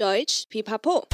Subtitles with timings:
[0.00, 1.04] Deutsch Pipapo。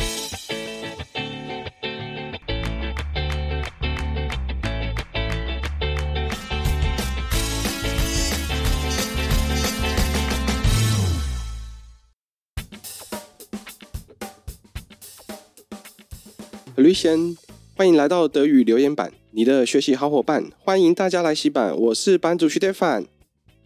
[16.76, 17.36] 吕先，
[17.74, 20.48] 欢迎来到德语留言板，你的学习好伙伴。
[20.60, 23.06] 欢迎大家来洗版，我是版主 Stefan。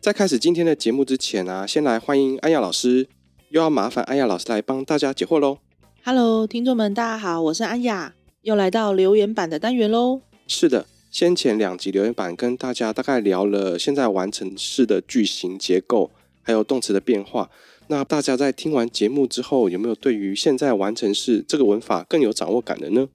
[0.00, 3.06] 在开始今天的节目之前啊，先来欢迎安雅老师，
[3.50, 5.58] 又要麻烦安雅老师来帮大家解惑喽。
[6.04, 10.20] Hello，听众们，大家好，我是安雅，又来到留言版的单元喽。
[10.46, 17.50] 是的，先前两集留言版跟大家大概聊了现在完成式的句型结构，还有动词的变化。
[17.88, 23.08] 那大家在听完节目之后，有没有对于现在完成式这个文法更有掌握感的呢？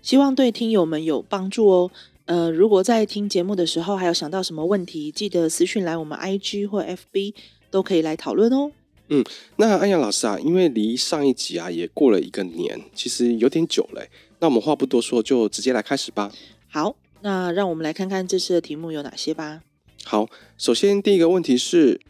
[0.00, 1.90] 希望对听友们有帮助哦。
[2.24, 7.34] 呃，如果在听节目的时候还有想到什么问题，记得私讯来我们 IG 或 FB，
[7.70, 8.72] 都可以来讨论哦。
[9.14, 9.22] 嗯，
[9.56, 14.02] 那安阳老师啊，因为离上一集啊也过了一个年，其实有点久了。
[14.38, 16.32] 那我们话不多说，就直接来开始吧。
[16.70, 19.60] 好，那让我们来看看这次的题目有哪些吧。
[20.02, 22.00] 好，首先第一个问题是，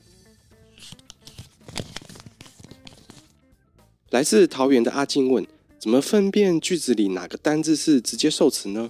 [4.10, 5.44] 来自桃园的阿静问：
[5.80, 8.88] 怎么分辨句子里哪个单字是直接受词呢？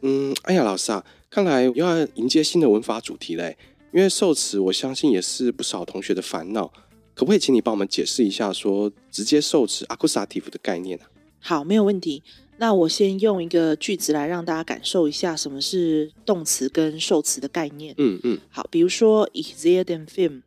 [0.00, 3.58] 嗯，哎呀，老师啊，看来又要迎接新的文法主题嘞。
[3.92, 6.72] 因为受词，我相信也是不少同学的烦恼。
[7.20, 11.04] 可不可以请你帮我们解释一下，说直接受词 accusative 的概念呢？
[11.38, 12.22] 好，没有问题。
[12.56, 17.94] 那我先用一个句子来让大家感受一下什么是动词跟受词的概念。
[17.98, 18.38] 嗯嗯。
[18.48, 20.40] 好，比如说 Ich sehe den Film，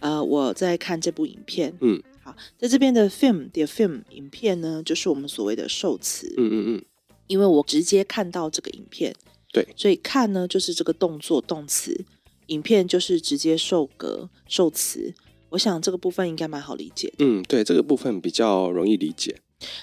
[0.00, 1.74] 呃，我在看这部影片。
[1.80, 2.02] 嗯。
[2.24, 6.26] 好，在这边的 film the film 影片呢，就是我们所谓的受词。
[6.36, 6.84] 嗯嗯嗯。
[7.28, 9.14] 因为我直接看到这个影片，
[9.52, 12.04] 对，所以看呢就是这个动作动词，
[12.46, 15.14] 影片就是直接受格受词。
[15.50, 17.16] 我想这个部分应该蛮好理解的。
[17.18, 19.36] 嗯，对，这个部分比较容易理解。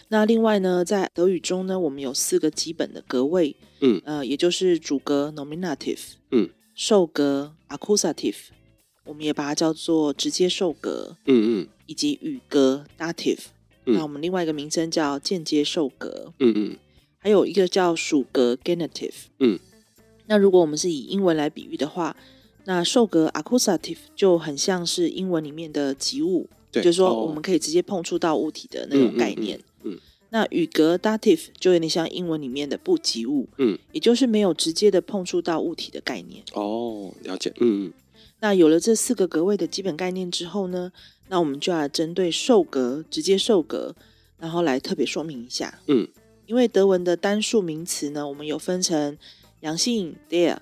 [0.07, 5.99] 那另外呢，在德语中呢，我们有四个基本的格位，嗯，呃，也就是主格 nominative，
[6.31, 8.35] 嗯，受格 accusative，
[9.05, 13.45] 我们也把它叫做直接受格，嗯嗯，以及语格 dative，
[13.85, 16.77] 嗯，那我们另外一个名称叫间接受格，嗯嗯。
[17.19, 19.59] 还有一个叫属格 genitive，嗯，
[20.27, 22.15] 那如果我们是以英文来比喻的话，
[22.69, 29.57] 那受格 accusative 就很像是英文里面的及物，就是说我们可以直接碰触到物体的那种概念。
[29.83, 29.99] 嗯，嗯，嗯，嗯，
[30.31, 36.43] 那语格 dative 就有点像英文里面的不及物，嗯，也就是没有直接的碰触到物体的概念。
[36.51, 37.93] 哦，了解，嗯嗯。
[38.41, 40.91] 那有了这四个格位的基本概念之后呢，
[41.29, 43.95] 那我们就要针对受格直接受格，
[44.37, 46.05] 然后来特别说明一下，嗯。
[46.45, 49.17] 因为德文的单数名词呢，我们有分成
[49.61, 50.57] 阳性 der、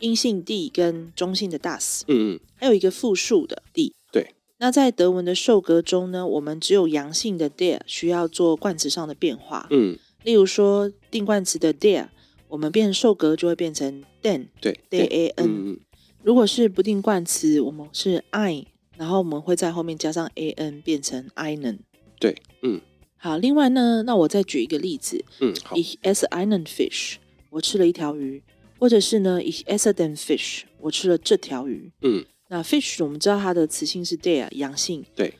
[0.00, 3.92] 阴性 die 跟中性的 das，嗯嗯，还有一个复数的 die。
[4.12, 4.34] 对。
[4.58, 9.66] 那在德文的受格中呢，我们只有阳性的 der 需要做冠词上的变化。
[9.70, 9.98] 嗯。
[10.24, 12.08] 例如说定冠词的 der，
[12.48, 14.48] 我们变成受格就会变成 den。
[14.60, 14.80] 对。
[14.90, 15.46] d a n。
[15.46, 15.80] 嗯嗯。
[16.22, 18.66] 如果是不定冠词，我们是 ein，
[18.96, 21.78] 然后我们会在后面加上 a n，变成 einen。
[22.18, 22.36] 对。
[22.62, 22.80] 嗯。
[23.16, 25.24] 好，另外呢，那我再举一个例子。
[25.40, 25.76] 嗯，好。
[25.76, 27.16] Ich esse einen Fisch，
[27.50, 28.42] 我吃了一条鱼，
[28.78, 31.90] 或者是呢，Ich esse den Fisch，我吃了这条鱼。
[32.02, 35.04] 嗯，那 Fish 我们知道它的词性是 der，阳性。
[35.14, 35.34] 对。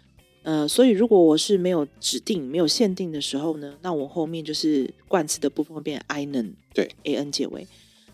[0.44, 6.52] 呃，所以如果我是没有指定、没有限定的时候呢，那我后面就是冠词的部分会变 einen。
[6.72, 7.66] 对，a n 结尾。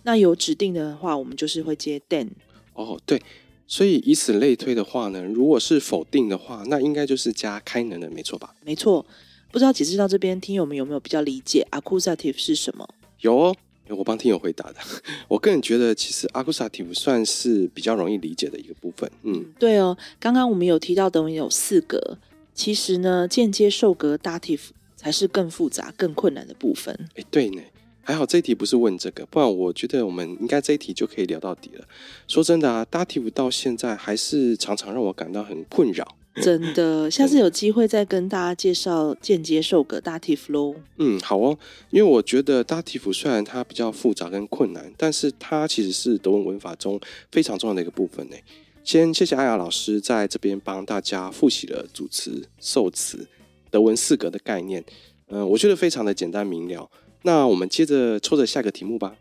[0.03, 2.31] 那有指定的话，我们就是会接 then。
[2.73, 3.23] 哦，对。
[3.67, 8.55] 所以以此类推的话呢，如果是否定的话，那应该就是加开能的，没错吧？
[8.65, 9.07] 没错。
[9.53, 12.89] 不知道解释到这边，听友们有没有比较理解 accusative 是什么？
[13.21, 13.57] 有哦，
[13.89, 14.77] 我帮听友回答的。
[15.29, 19.11] 我个人觉得，其实 accusative 算是比较容易理解的一个部分。
[19.23, 19.97] 嗯，对哦。
[20.19, 22.19] 刚刚我们有提到德文有四格，
[22.55, 26.99] 其实呢，间接受格 dative 才是更复杂、更困难的部分。
[27.17, 27.63] 哎，对呢，
[28.03, 31.87] 还好这一题不是问这个，不然我觉得我们应该这一题就可以聊到底了。
[32.27, 36.17] 说真的啊，dative 到现在还是常常让我感到很困扰。
[36.43, 40.75] 真的，下次有机会再跟大家介绍间接受格 dative 喽。
[40.99, 41.57] 嗯，好哦，
[41.91, 47.01] 因为我觉得 dative 虽然它比较复杂跟困难，但是它其实是德文文法中
[47.31, 48.37] 非常重要的一个部分呢。
[48.83, 53.29] 先谢谢艾雅老师在这边帮大家复习了主词、受词、
[53.71, 54.85] 德文四格的概念。
[55.29, 56.91] 嗯、呃，我觉得非常的简单明了。
[57.23, 59.15] 那我们接着抽着下个题目吧。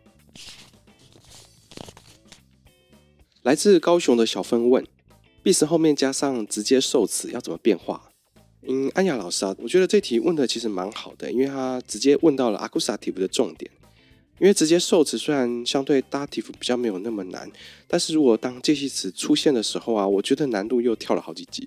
[3.42, 4.84] 来自高雄的小芬问。
[5.44, 8.10] Bis 后面加上直接受词要怎么变化？
[8.66, 13.70] 嗯，安雅老师啊，我觉得这题问的其实蛮好的，因为他直接问到了 accusative 的重点。
[14.40, 17.48] 因为直接受词虽然相对 dative 比较没有那么难，
[17.86, 21.64] 但是如果当这些词出现的时候啊，我觉得难度又跳了好几级。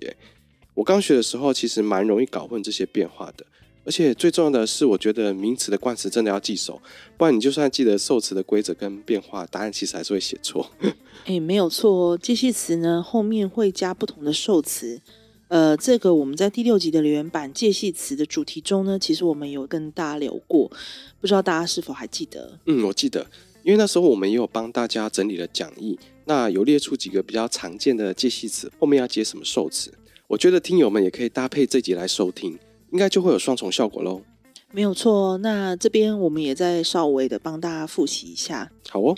[0.74, 3.46] 我刚学的时候，其实蛮容易搞混这些变化的。
[3.88, 6.78] 而且最重要的是，我觉得名词的冠词真的要记熟，
[7.16, 10.70] 不然你就算记得受词的规则跟变化，答案其实还是会写错。
[11.24, 15.00] 哎，没有错哦，介系词呢后面会加不同的受词。
[15.48, 20.70] 呃，这个我们在第六集的留言版介系词的主题中呢，其实我们有跟大家聊过，
[21.18, 22.58] 不知道大家是否还记得？
[22.66, 23.26] 嗯，我记得，
[23.62, 29.90] 因为那时候我们也有帮大家整理了讲义，那有列出几个比较常见的介系词后面要接什么受词。
[30.26, 32.58] 我觉得听友们也可以搭配这集来收听。
[32.90, 34.22] 应该就会有双重效果喽。
[34.70, 38.70] 没有错，那这边我们也在稍微的帮大家复习一下。
[38.88, 39.16] 好哦，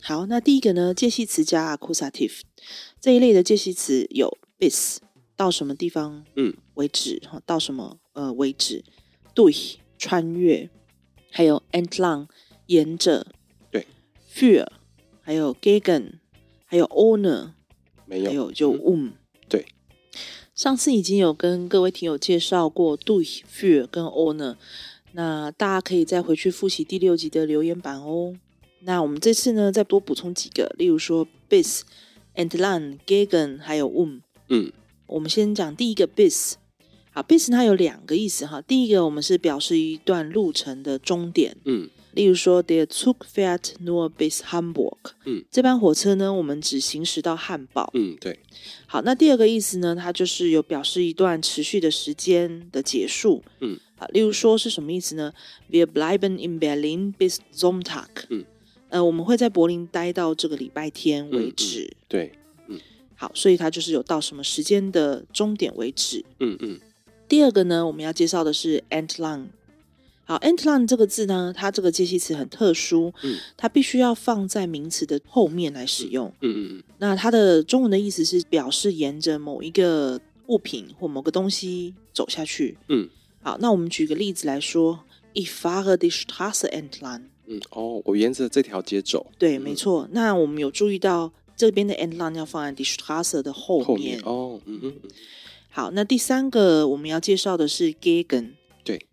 [0.00, 2.42] 好，那第一个呢，介系词加 accusative
[3.00, 4.98] 这一类的介系词有 bis
[5.34, 8.84] 到什么地方嗯为止哈、嗯，到什么呃为止
[9.34, 10.70] ，durch 穿越，
[11.30, 12.28] 还有 entlang
[12.66, 13.26] 沿着，
[13.70, 13.86] 对
[14.32, 14.68] fear，
[15.20, 16.20] 还有 gegen
[16.64, 17.50] 还有 owner
[18.06, 19.10] 没有，还有就 um。
[20.56, 24.56] 上次已经有跟各位听友介绍过 durch、für 跟 ohne，
[25.12, 28.34] 那大家可以再回去复习第六集的留言板哦。
[28.80, 31.82] 那我们这次呢，再多补充几个，例如说 bis、
[32.36, 34.20] entlang、gegen 还有 um。
[34.48, 34.72] 嗯，
[35.06, 36.54] 我们先讲第一个 bis。
[37.10, 38.62] 好，bis 它有两个意思哈。
[38.62, 41.54] 第一个，我们是表示一段路程的终点。
[41.66, 41.90] 嗯。
[42.16, 44.96] 例如说，Der Zug fährt nur bis Hamburg。
[45.26, 47.90] 嗯，这班火车呢，我们只行驶到汉堡。
[47.92, 48.40] 嗯，对。
[48.86, 53.44] 好，那第二个意思呢，它就是有表示一段持续的时间的结束。
[53.60, 55.34] 嗯，好，例如说是什么意思呢
[55.70, 58.08] ？Wir bleiben in Berlin bis Sonntag。
[58.30, 58.46] 嗯，
[58.88, 61.82] 呃，我们会在柏林待到这个礼拜天为止。
[61.82, 62.32] 嗯嗯、对，
[62.68, 62.80] 嗯，
[63.14, 66.24] 好，所以它就是有到什么时间的终点为止。
[66.40, 66.80] 嗯嗯。
[67.28, 69.48] 第二个呢，我们要介绍的是 entlang。
[70.28, 76.82] 好，entlang 这个字呢，它这个介系词很特殊，嗯，它必须要放在名词的后面来使用，嗯嗯嗯。
[76.98, 83.08] 那它的中文的意思是表示沿着某一个物品或某个东西走下去，嗯。
[83.40, 87.22] 好，那我们举个例子来说，Ich fahre die Straße entlang。
[87.46, 89.30] 嗯，哦，我沿着这条街走。
[89.38, 90.08] 对，没错。
[90.10, 94.94] 那我们有注意到这边的 entlang 要放在 die Straße 的后面，后面哦，嗯嗯。
[95.70, 98.54] 好，那第三个我们要介绍的是 gegen。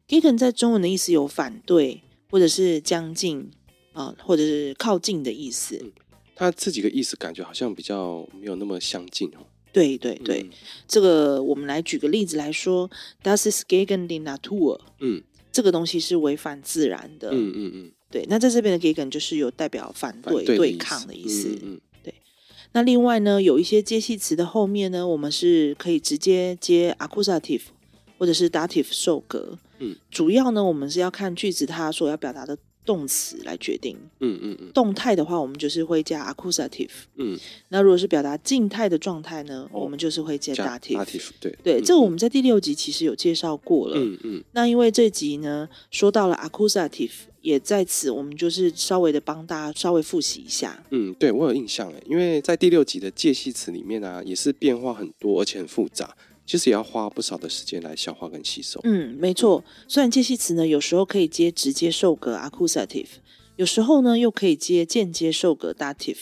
[0.08, 3.50] 对，gegen 在中文的意思有反对，或者是将近
[3.94, 5.80] 啊，或者是靠近的意思。
[5.82, 5.92] 嗯，
[6.36, 9.46] 他这几个意思感觉好像比较没有那么相近哦。
[9.72, 10.50] 对对对，嗯，
[10.88, 12.90] 这个我们来举个例子来说
[13.24, 14.80] ，Das ist gegen die Natur。
[15.00, 17.30] 嗯，这个东西是违反自然的。
[17.32, 17.92] 嗯嗯嗯。
[18.12, 21.50] 对，那在这边的 gegen 就是有代表反对、反对、对抗的意思。
[21.64, 22.14] 嗯，嗯，对。
[22.74, 27.62] 那另外呢，有一些接系词的后面呢，我们是可以直接接 accusative。
[28.18, 34.72] 或者是 dative 受格，嗯，主要呢，我们是要看句子它所要表达的动词来决定，嗯嗯嗯。
[34.74, 37.38] 动态的话，我们就是会加 accusative，嗯。
[37.70, 41.58] 那如果是表达静态的状态呢，哦，我们就是会加 dative，对。
[41.64, 44.44] 对，嗯，这个我们在第六集其实有介绍过了，嗯嗯。
[44.52, 47.12] 那因为这集呢说到了 accusative，
[47.42, 56.14] 也在此我们就是稍微的帮大家稍微复习一下，嗯，对我有印象诶，因为在第六集的介系词里面啊，也是变化很多而且很复杂。
[56.46, 58.80] 其实也要花不少的时间来消化跟吸收。
[58.84, 59.64] 嗯，没错。
[59.88, 63.08] 虽然介系词呢，有时候可以接直接受格 accusative，
[63.56, 66.18] 有时候呢又可以接间接受格 dative，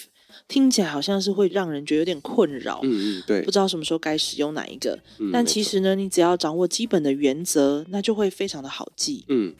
[0.48, 2.80] 听起来好像是会让人觉得有点困扰。
[2.84, 5.00] 嗯嗯，对，不知道什么时候该使用哪一个。
[5.20, 9.25] 嗯，但其实呢，你只要掌握基本的原则，那就会非常的好记。
[9.28, 9.56] 嗯。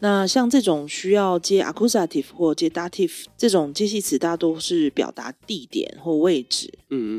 [0.00, 6.70] 那像这种需要接 accusative 或接 dative 这种介系词，大多是表达地点或位置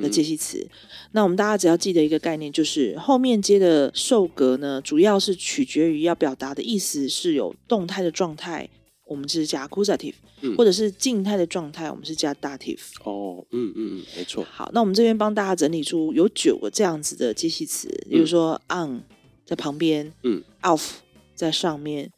[0.02, 0.60] 的介系词。
[0.60, 0.70] 嗯嗯。
[1.14, 8.70] 那我们大家只要记得一个概念，就是后面接的受格呢，主要是取决于要表达的意思是有动态的状态，
[9.08, 12.80] 我们是加 accusative，嗯，或者是静态的状态，我们是加 dative。
[13.04, 14.46] 哦，嗯嗯嗯，没错。
[14.52, 19.02] 好，那我们这边帮大家整理出有九个这样子的介系词，比如说 on
[19.46, 20.90] 在旁边，嗯，off
[21.34, 22.12] 在上面。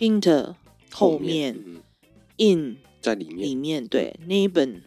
[0.00, 0.54] Hinter
[0.90, 1.56] 后面
[2.38, 4.80] ，in 在里面，里面对，neben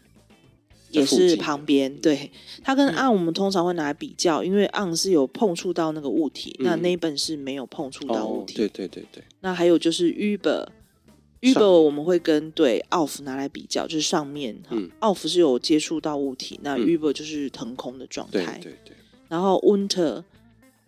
[0.90, 2.30] 也是旁边，对，
[2.62, 9.24] 它跟 on 我们通常会拿来比较，嗯、因为 on 是有碰触到那个物体，嗯、那 neben 是没有碰触到物体，哦，对对对对。
[9.40, 10.66] 那还有就是 uber。
[11.44, 18.96] Uber 我们会跟对 off 拿来比较，就是上面，嗯 off 是有接触到物体，那 Uber 就是腾空的状态，对对对。
[19.28, 20.24] 然后 winter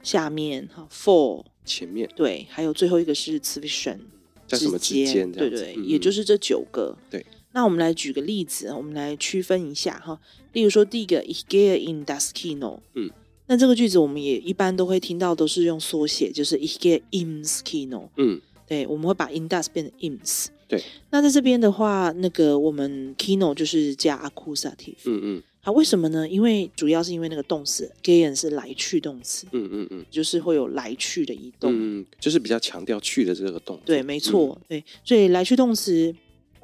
[0.02, 3.98] 下面哈 for 前面，对，还有最后一个是 zwischen。
[4.46, 5.30] 在什么之间？
[5.32, 6.96] 对对，嗯、也就是这九个。
[7.10, 10.20] 对，那我们来举个例子，我们来区分一下哈。
[10.52, 12.80] 例如说，第一个，Ich gehe in das Kino。
[12.94, 13.10] 嗯，
[13.46, 18.08] 那这个句子我们也一般都会听到，都是用缩写，就是 gehe ins Kino。
[18.16, 20.46] 嗯，对，我们会把 in das 变成 ins。
[20.68, 24.96] 对，那在这边的话，那个我们 Kino 就是加 accusative。
[25.04, 25.42] 嗯嗯。
[25.60, 26.28] 好，为什么呢？
[26.28, 33.82] 因为主要是因为那个动词 gain 是来去动词，嗯嗯嗯，就是会有来去的移动，嗯，就是比较强调去的这个动作。
[33.84, 36.14] 对，没错，嗯、对，所以来去动词，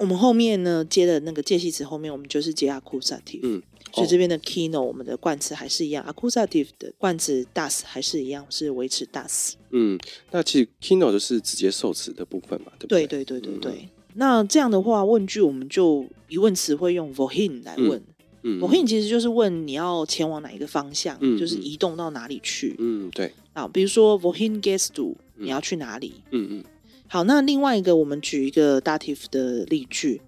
[0.03, 9.53] 我们后面呢接的那个介系词后面，我们就是接 accusative，嗯，所以这边的 kino 我们的冠词还是一样、哦、accusative 的冠词 das 还是一样，是维持 das。
[9.71, 9.97] 嗯，
[10.33, 13.07] 那其实 kino 就是直接受词的部分嘛，对不对？
[13.07, 13.73] 对对对对对。
[13.83, 17.93] 嗯、那这样的话，问句我们就疑问词会用 vohin 来问。
[17.93, 18.03] 嗯
[18.45, 22.75] 嗯，我 wohin 其实就是问你要前往哪一个方向，嗯、就是移动到哪里去。
[22.81, 23.33] 嗯，对。
[23.53, 26.15] 啊，比如说 Vohin gehst du，你要去哪里？
[26.33, 26.65] 嗯嗯。
[27.13, 30.23] 好，那另外一个，我们举一个 dative 的例句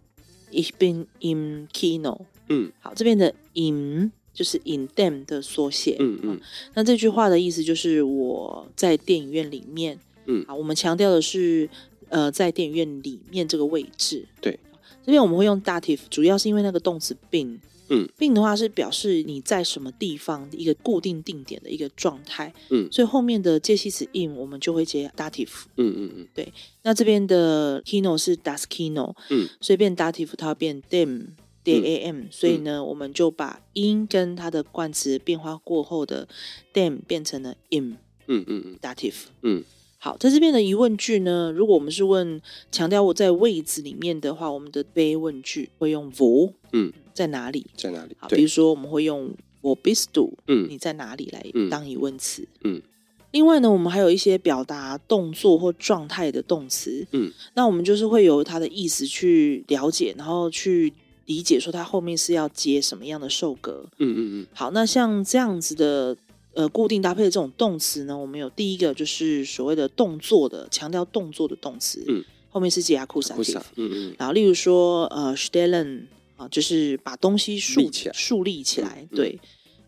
[0.52, 2.26] ，Ich bin im Kino。
[2.50, 5.96] 嗯，好，这边的 im 就是 in them 的缩写。
[5.98, 6.40] 嗯嗯。
[6.74, 9.98] 那这句话的意思就是我在电影院里面。
[10.26, 11.66] 嗯，好，我们强调的是
[12.10, 14.26] 呃在电影院里面这个位置。
[14.42, 14.60] 对。
[15.06, 17.60] 这边我们会用 dative，主要是因为那个动词 bin。
[17.94, 22.52] 嗯，并的话是表示你在什么地方一个固定定点的一个状态。
[22.70, 25.64] 嗯，所以后面的介系词 in 我们就会接 dative。
[25.76, 26.52] 嗯嗯嗯，对。
[26.82, 29.14] 那这边的 kino 是 das Kino。
[29.30, 31.28] 嗯，所以变 dative 它会变 dem
[31.62, 32.24] d a m。
[32.30, 36.28] 所以呢，我们就把 in 跟它的冠词变化过后的
[36.72, 37.94] dem 变成了 im。
[38.26, 39.14] 嗯嗯嗯，dative。
[39.42, 39.62] 嗯。
[40.04, 42.38] 好，在这边的疑问句呢，如果我们是问
[42.70, 47.66] 强调我在位置里面的话，我们的被问句会用 wo，嗯，在哪里？
[47.75, 48.14] 在哪里？
[48.18, 52.82] 好，比如说我们会用 wo bist du，嗯，你在哪里来当疑问词，嗯。
[53.30, 60.92] 另外呢，我们还有一些表达动作或状态的动词，嗯，那我们就是会由它的意思去了解，然后去
[61.25, 64.46] 理解说它后面是要接什么样的受格，嗯嗯嗯。
[64.52, 66.14] 好，那像这样子的。
[66.54, 76.02] 呃，固定搭配的这种动词呢，我们有第一个就是所谓的动作的，强调动作的动词，嗯，后面是接 accusative，嗯嗯，然后例如说，呃，stellen
[76.37, 79.38] 啊，就是把东西竖起来，竖立起来，对，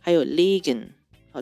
[0.01, 0.89] 还有 legen。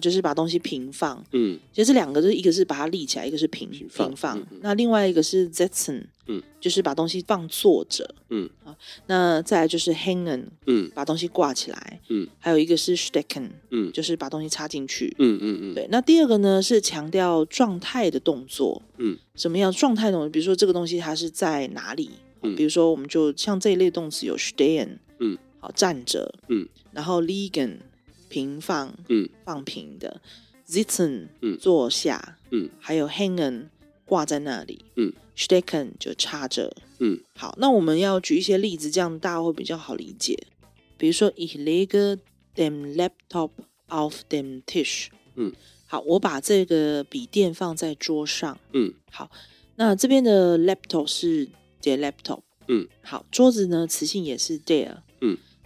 [0.01, 4.09] 就是把东西平放，嗯，其实这两个就是一个是把它立起来，一个是平平放。
[4.09, 8.49] 平放嗯、那另外一个是 setzen，嗯，就是把东西放坐着，嗯，
[9.07, 15.75] 那再来就是 hängen，嗯，把东西挂起来，嗯，还有一个是 stecken，嗯，就是把东西插进去，嗯嗯嗯。
[15.75, 20.29] 对，那第二个呢是强调状态的动作，嗯，什么样状态呢？
[20.29, 22.11] 比如说这个东西它是在哪里？
[22.43, 27.77] 嗯，比如说我们就像这一类动词有 stehen，嗯，好站着，嗯，然后 liegen。
[28.35, 30.21] 平放，嗯，放平的
[30.67, 33.69] ，sitzen，嗯，坐下，嗯，还有 hängen，
[34.05, 40.37] 挂在那里，嗯，stecken 就插着，嗯，好，那我们要举一些例子，这样大家会比较好理解。
[40.99, 42.19] 比如说，ich lege
[42.57, 43.51] den Laptop
[43.89, 45.53] auf dem Tisch，嗯，
[45.87, 49.31] 好，我把这个笔电放在桌上，嗯，好，
[49.77, 51.49] 那这边的 laptop 是
[51.83, 54.97] the Laptop，嗯，好，桌子呢，词性也是 der。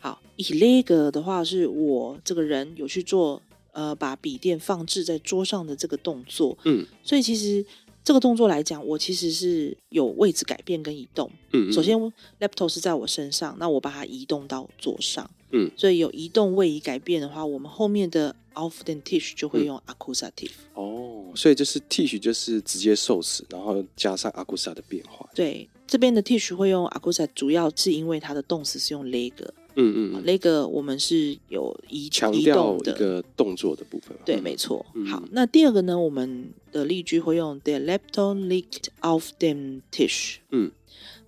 [0.00, 6.56] 好 lege 的话是我这个人有去做，呃，把笔电放置在桌上的这个动作。
[6.64, 7.64] 嗯，所以其实
[8.04, 11.30] 这个动作来讲，我其实是有位置改变跟移动。
[11.52, 11.96] 嗯，首先
[12.40, 15.28] laptop 是在我身上，那我把它移动到桌上。
[15.50, 20.50] 嗯，所以有移动位移改变的话，我们后面的 often teach 就会用 accusative。
[20.74, 25.26] 哦，所以就是 teach 就是直接受词，然后加上 accusative 的变化。
[25.34, 29.48] 对，这边的 teach 会用 accusative，主要是因为它的动词是用 lege。
[29.80, 34.16] 嗯嗯，那个我们是有移强调一个动作的部分。
[34.24, 34.84] 对，没错。
[35.06, 40.38] 好，那第二个呢，我们的例句会用 The Laptop liegt auf dem Tisch。
[40.50, 40.72] 嗯，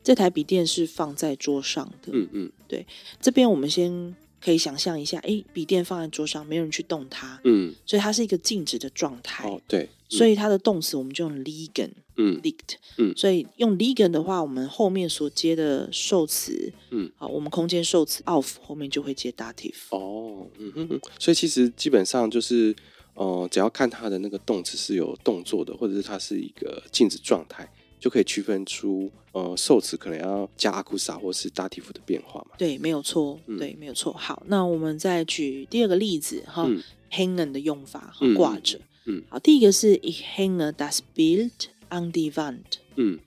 [0.02, 2.11] 这台笔电是放在桌上的。
[2.12, 2.87] 嗯嗯，对。
[3.21, 7.40] 这边我们先可以想象一下，哎，笔电放在桌上，没有人去动它。
[7.45, 9.49] 嗯，所以它是一个静止的状态。
[9.49, 9.88] 哦，对。
[10.09, 11.90] 所以它的动词我们就用 liegen。
[12.23, 19.75] 嗯，liegt，嗯，所以用 liegen 的话，我们后面所接的受词，嗯，好，我们空间受词 off 后面就会接 dative。
[19.89, 22.77] 哦，嗯哼哼，所以其实基本上就是，
[23.15, 27.67] 呃，只要看它的那个动词是有动作的，或者是它是一个静止状态，
[27.99, 32.50] 就可以区分出，呃，受词可能要加 accusa 或是 dative 的变化嘛。
[32.59, 34.12] 对，没有错，嗯、对，没有错。
[34.12, 38.79] 好，那我们再举第二个例子哈、嗯、hängen 的用法，挂着。
[39.07, 41.50] 嗯，好，第一个是 ich hänge das Bild
[41.91, 43.19] On the wand，嗯，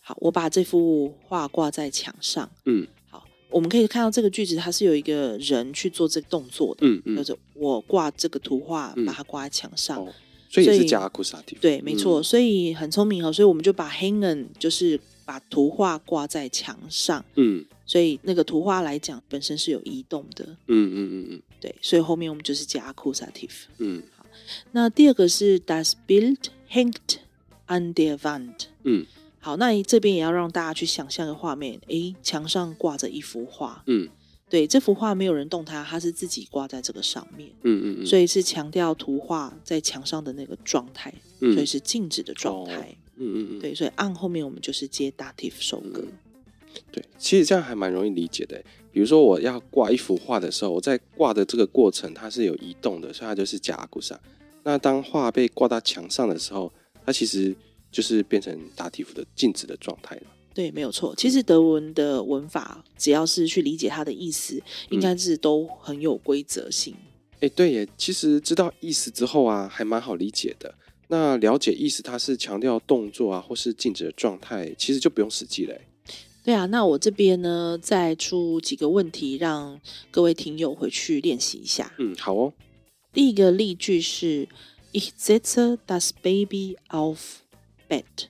[0.00, 10.14] 好，我把这幅画挂在墙上，嗯，好，我们可以看到这个句子，它是有一个人去做这个动作的，嗯嗯，就是我挂这个图画，嗯、把它挂在墙上，哦、
[10.48, 24.24] 所以是加 accusative，对，没错，嗯、所以很聪明哦，所以我们就把 hangen 就是把图画挂在墙上，嗯，所以那个图画来讲本身是有移动的，嗯嗯嗯嗯，对，所以后面我们就是加 accusative，嗯，好，
[24.70, 26.38] 那第二个是 does build
[26.70, 27.18] hängt
[27.66, 29.06] An der Wand，嗯，
[29.40, 34.08] 好，那这边也要让大家去想象一个画面，诶，墙上挂着一幅画，嗯，
[34.50, 37.50] 对，这幅画没有人动它，它是自己挂在这个上面。
[37.62, 38.06] 嗯嗯嗯。
[38.06, 42.76] 所以是强调图画在墙上的那个状态，嗯、所以是静止的状态。
[42.76, 42.84] 哦、
[43.16, 43.58] 嗯嗯嗯。
[43.58, 46.12] 对，所以 on 后面我们就是接 dative 收割、嗯。
[46.92, 48.62] 对，其实这样还蛮容易理解的。
[48.92, 54.20] 比如说我要挂一幅画的时候，我在挂的这个过程它是有移动的，所以它就是加阿古萨。
[54.62, 56.72] 那当画被挂到墙上的时候，
[57.04, 57.54] 它其实
[57.90, 60.22] 就是变成 dative 的静止的状态了。
[60.54, 61.14] 对，没有错。
[61.16, 66.94] 其实德文的文法，只要是去理解它的意思，应该是都很有规则性。
[67.40, 67.88] 哎、嗯，对耶。
[67.98, 70.72] 其实知道意思之后啊，还蛮好理解的。
[71.08, 75.80] 那了解意思，它是强调动作啊，或是静止的状态，其实就不用死记嘞。
[76.44, 79.80] 对啊，那我这边呢，再出几个问题，让
[80.10, 81.92] 各位听友回去练习一下。
[81.98, 82.52] 嗯，好哦。
[83.12, 84.48] 第一个例句是
[84.94, 87.40] ：Ich setze das Baby auf
[87.88, 88.28] Bett。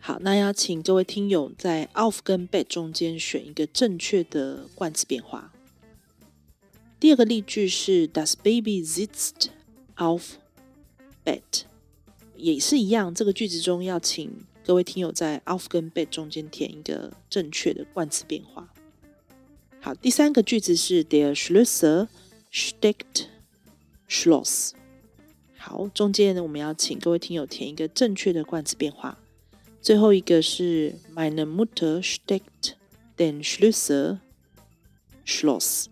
[0.00, 5.52] 好，那要请各位听友在 auf 跟 Bett 中间选一个正确的冠词变化。
[6.98, 9.48] 第二个例句是 Das Baby sitzt
[9.96, 10.36] auf
[11.22, 11.64] Bett，
[12.34, 18.72] 也是一样，这个句子中要请各位听友在 auf 跟 Bett 中间填一个正确的冠词变化。
[19.82, 22.08] 好，第三个句子是 Der Schlüssel
[22.50, 23.26] steckt
[24.08, 24.70] Schloss。
[25.62, 29.18] 好，中间呢，我们要请各位听友填一个正确的冠词变化。
[29.82, 32.72] 最后一个是 Meine Mutter steckt
[33.14, 34.20] den Schlüssel
[35.26, 35.88] Schloss。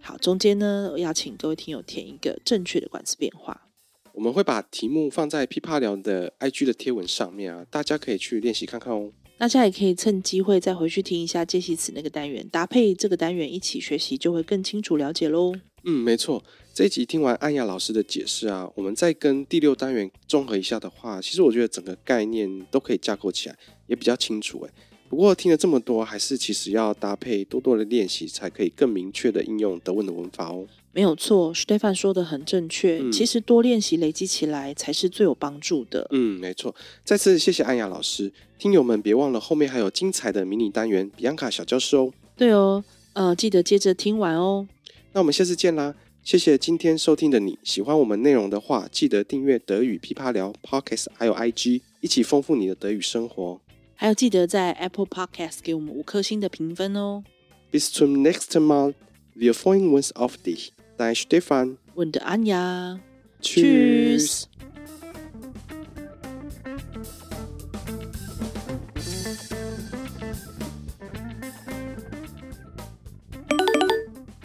[0.00, 3.66] 好，中间呢，我要请各位听友填一个正确的冠词变化。
[4.12, 9.10] 我们会把题目放在噼啪聊的 IG 的贴文上面啊，大家可以去练习看看哦。
[9.38, 15.52] 大家也可以趁机会再回去听一下介系词那个单元，搭配这个单元一起学习，就会更清楚了解喽。
[15.82, 16.44] 嗯，没错。
[16.74, 24.70] 这一集听完安雅老师的解释啊，我们再跟第六单元综合一下的话，其实我觉得整个概念都可以架构起来，也比较清楚诶。
[25.06, 30.66] 不过听了这么多，还是其实要搭配多多的练习，才可以更明确的应用德文的文法哦。
[30.92, 33.00] 没有错，Stefan 说的很正确。
[33.02, 36.08] 嗯、其实多练习累积起来才是最有帮助的。
[36.12, 36.74] 嗯，没错。
[37.04, 42.10] 再次谢谢安雅老师，听友们别忘了后面还有精彩的迷你单元比安卡小教室哦。
[42.34, 42.82] 对哦，
[43.12, 44.66] 呃，记得接着听完哦。
[45.12, 45.94] 那我们下次见啦。
[46.24, 53.60] 谢谢今天收听的你，喜欢我们内容的话，记得订阅德语噼啪聊 Podcast，还有 IG，一起丰富你的德语生活。
[53.96, 57.24] 还有记得在 Apple Podcast 给我们五颗星的评分哦。
[57.72, 58.94] Bis zum nächsten Mal,
[59.36, 60.70] wir freuen uns auf dich.
[60.96, 63.00] Dein Stefan und Anja.
[63.40, 64.46] Tschüss.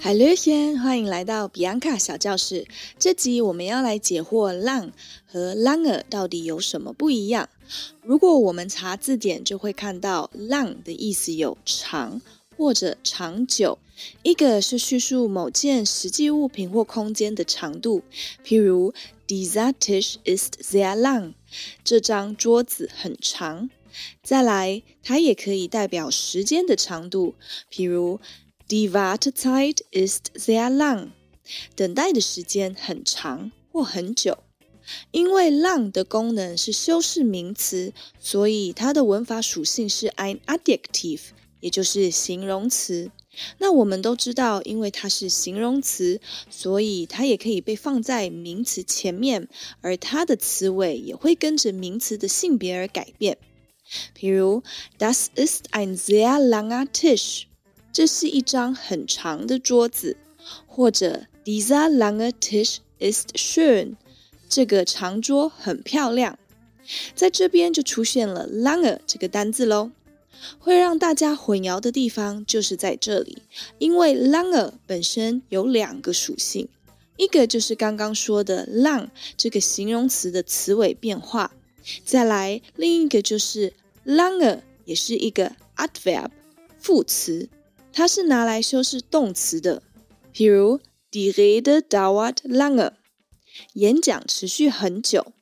[0.08, 2.65] 海略先，欢迎来到比安卡小教室。
[2.98, 4.91] 这集我们要来解惑 lang
[5.26, 7.50] 和 “langer” 到底有什么不一样。
[8.04, 12.22] 如果我们查字典，就会看到 lang 的意思有长
[12.56, 13.80] 或者长久。
[14.24, 18.02] 一个是叙述某件实际物品或空间的长度，
[18.46, 18.93] 譬如
[19.28, 21.34] Dieser Tisch ist sehr lang，
[21.84, 23.70] 这张桌子很长。
[24.24, 27.36] 再来，它也可以代表时间的长度，
[27.70, 28.22] 譬如。
[28.69, 31.12] Die Wartezeit ist sehr lang，
[31.75, 34.39] 等待的时间很长或很久。
[35.12, 41.19] 因为 lang 的功能是修饰名词，所以它的文法属性是 ein Adjektiv，
[41.62, 43.10] 也就是形容词。
[43.60, 49.47] 那我们都知道，因为它是形容词，所以它也可以被放在名词前面，
[49.80, 53.38] 而它的词尾也会跟着名词的性别而改变。
[54.13, 54.63] 譬如
[54.99, 57.43] ，Das ist ein sehr langer Tisch。
[57.98, 60.18] 这是一张很长的桌子，
[60.68, 63.96] 或者 Dieser lange Tisch ist schön，
[64.48, 66.38] 这个长桌很漂亮。
[67.16, 69.90] 在这边就出现了 lange 这个单字喽。
[70.60, 73.40] 会让大家混淆的地方就是在这里，
[73.80, 76.70] 因为 lange 本身有两个属性，
[77.16, 81.52] 一个就是刚刚说的 lang 这个形容词的词尾变化，
[82.06, 83.74] 再来另一个就是
[84.06, 86.30] lange 也是一个 adverb
[86.78, 87.50] 副词。
[87.98, 89.82] 它是拿来修饰动词的，
[90.32, 90.80] 譬如
[91.12, 92.92] Die Rede dauert lange，
[93.74, 95.34] 演讲持续很久。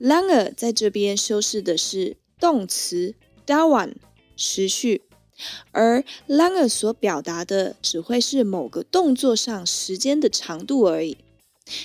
[0.00, 3.14] lange 在这边修饰的是动词
[3.46, 3.94] dauern
[4.36, 5.02] 持续，
[5.70, 11.18] 而 lange 所表达的只会是某个动作上时间的长度而已。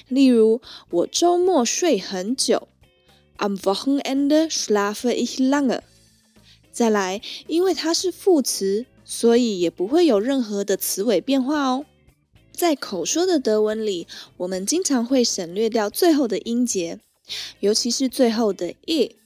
[0.08, 2.68] 例如，我周末睡很久
[3.38, 5.82] ，Am Wochenende schlafe ich lange。
[6.72, 8.88] 再来，因为它是副词。
[9.12, 11.86] 所以也不会有任何的词尾变化哦。
[12.54, 16.98] 在口说的德文里，我们经常会省略掉最后的音节，
[17.60, 19.18] 尤其是最后的 e。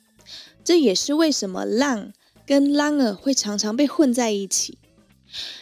[0.63, 2.13] 这也是为什么 lang
[2.48, 4.80] 跟 langer 会常常被混在一起。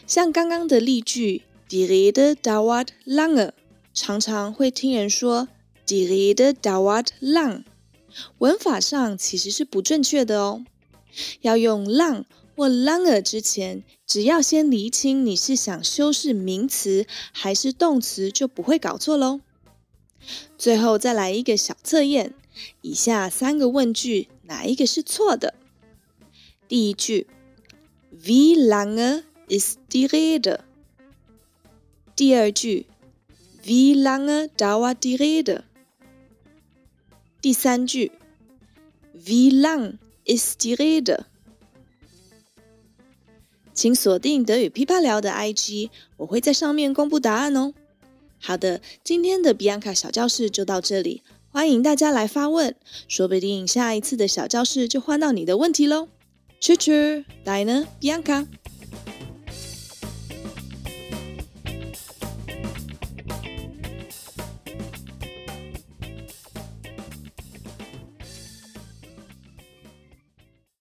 [0.07, 3.51] 像刚刚的例句，Die Rede dauert lange，
[3.93, 5.49] 常常会听人说
[5.85, 7.65] Die Rede dauert lang，
[8.37, 10.63] 文法上其实是不正确的哦。
[11.41, 12.23] 要用 lang
[12.55, 19.41] 或 longer 之前，只要先厘清你是想修饰名词还是动词，就不会搞错喽。
[20.57, 22.33] 最后再来一个小测验，
[22.81, 25.55] 以下三个问句哪一个是错的？
[26.67, 27.27] 第一句
[28.23, 30.59] ，Wie lange ist die Rede？
[32.15, 32.85] 第二句
[33.65, 35.63] ，Wie lange dauert die Rede？
[37.41, 38.11] 第三句
[39.13, 41.25] ，Wie lang ist die Rede？
[43.73, 47.73] 请锁定德语噼啪聊的 IG，我会在上面公布答案哦。
[48.39, 52.75] 好的，今天的 Bianca 小教室就到这里，欢迎大家来发问，
[53.07, 56.07] 说不定下一次的小教室就换到你的问题喽。
[56.61, 58.45] Tschüss，deine Bianca。